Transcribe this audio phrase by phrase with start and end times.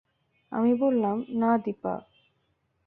[0.51, 1.95] আমি বললাম, না দিপা।